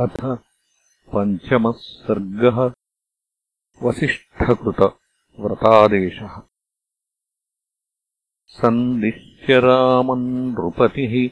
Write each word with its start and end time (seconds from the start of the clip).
अथ 0.00 0.38
पञ्चमः 1.14 1.72
सर्गः 1.72 2.72
वसिष्ठकृतव्रतादेशः। 3.82 6.42
सन्दिश्यरामन् 8.46 10.52
नृपतिः 10.52 11.28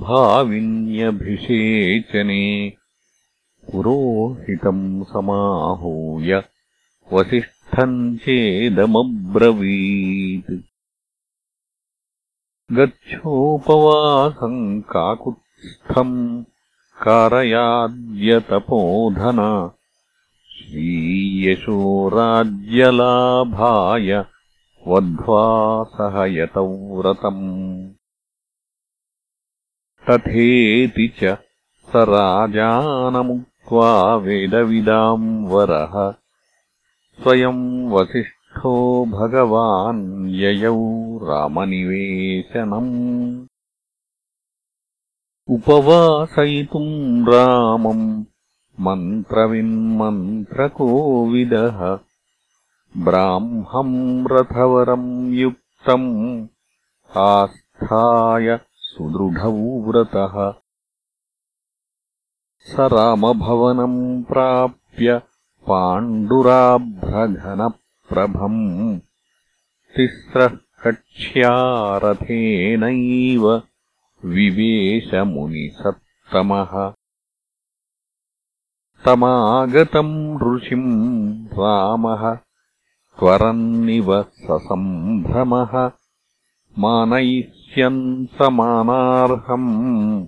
भाविन्यभिषेचने 0.00 2.72
पुरोहितम् 3.72 5.04
समाहूय 5.04 6.42
वसिष्ठम् 7.12 8.18
चेदमब्रवीत्। 8.18 10.62
गच्छोपवासम् 12.72 14.82
काकुत्स्थम् 14.82 16.44
कारयाद्यतपोधन। 17.02 19.70
श्रीयशो 20.50 22.08
राज्यलाभाय 22.08 24.24
वध्वा 24.88 25.84
सह 25.84 26.24
यतव्रतम् 26.24 27.90
तथेति 30.08 31.08
च 31.08 31.36
स 31.78 31.92
राजानमुक्त्वा 31.96 34.16
वेदविदाम् 34.16 35.46
वरः। 35.46 36.14
स्वयम् 37.22 37.92
वसिष्ठो 37.92 39.04
भगवान् 39.04 40.30
ययौ 40.30 41.18
रामनिवेशनम् 41.22 43.46
उपवासयितुम् 45.50 47.26
रामम् 47.26 48.02
मन्त्रविन्मन्त्रकोविदः 48.86 51.78
ब्राह्मम् 53.04 53.96
रथवरम् 54.32 55.08
युक्तम् 55.34 56.12
आस्थाय 57.24 58.46
सुदृढौ 58.90 59.50
व्रतः 59.86 60.36
स 62.70 62.72
रामभवनम् 62.94 63.98
प्राप्य 64.30 65.08
पाण्डुराभ्रघनप्रभम् 65.68 68.62
तिस्रः 69.96 70.54
कक्ष्यारथेनैव 70.84 71.44
विवेशमुनिसत्तमः। 74.24 76.94
तमागतम् 79.04 80.42
ऋषिम् 80.42 81.46
रामः 81.46 82.38
त्वरन्निव 83.18 84.22
ससम्भ्रमः 84.22 85.90
मानयिष्यन् 86.78 88.26
समानार्हम् 88.26 90.26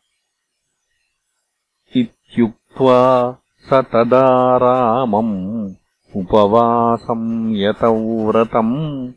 इत्युक्त्वा 1.97 3.37
स 3.59 3.73
तदा 3.73 4.57
रामम् 4.57 5.71
उपवासम् 6.17 7.57
यतव्रतम्। 7.57 9.13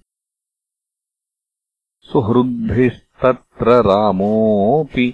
सुहृद्भिस्तत्र 2.02 3.72
रामोऽपि 3.72 5.14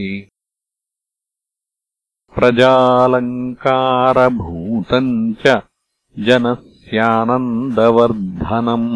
प्रजालङ्कारभूतम् 2.39 5.13
च 5.45 5.55
जनस्यानन्दवर्धनम् 6.29 8.91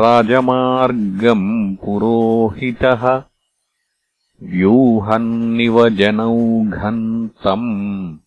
राजमार्गम् 0.00 1.76
पुरोहितः। 1.76 3.24
व्यूहन्निव 4.42 5.88
जनौघम् 5.88 7.28
तम् 7.28 8.18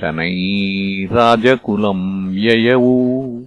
शनैराजकुलम् 0.00 2.34
ययौ। 2.34 3.42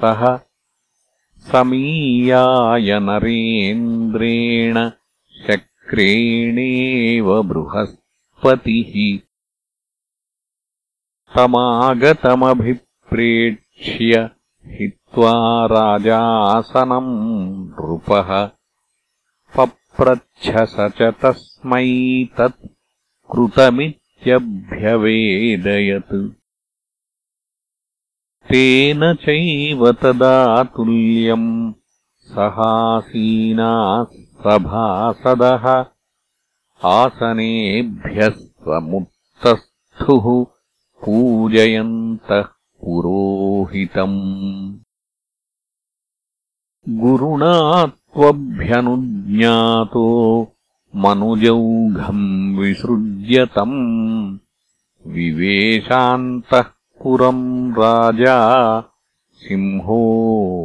सः 0.00 0.22
समीयाय 1.50 2.88
नरेन्द्रेण 3.08 4.76
शक्रेणेव 5.46 7.28
बृहस्पतिः 7.52 8.92
तमागतमभिप्रेक्ष्य 11.36 14.12
हित्वा 14.78 15.34
राजासनम् 15.76 17.14
नृपः 17.78 18.30
पप्रच्छ 19.56 20.44
स 20.74 20.76
च 20.98 21.00
तस्मै 21.22 21.88
तत् 22.38 22.60
कृतमित्यभ्यवेदयत् 23.34 26.14
तेन 28.52 29.14
चैव 29.14 29.92
तदा 29.92 30.62
तुल्यम् 30.62 31.72
सहासीनाः 32.20 34.16
सभासदः 34.44 35.84
आसनेभ्यः 36.84 38.28
समुत्तस्थुः 38.28 40.26
पूजयन्तः 41.04 42.48
पुरोहितम्। 42.82 44.20
गुरुणा 46.88 47.86
त्वभ्यनुज्ञातो 47.86 50.06
मनुजौघम् 50.96 52.58
विसृज्यतम् 52.58 54.38
विवेशान्तः 55.06 56.64
पुरम् 57.02 57.72
राजा 57.72 58.38
सिंहो 59.34 60.00